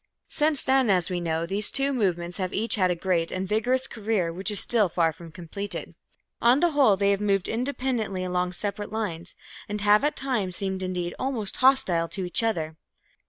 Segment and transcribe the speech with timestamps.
[0.29, 3.85] Since then, as we know, these two movements have each had a great and vigorous
[3.85, 5.93] career which is still far from completed.
[6.41, 9.35] On the whole they have moved independently along separate lines,
[9.69, 12.77] and have at times seemed indeed almost hostile to each other.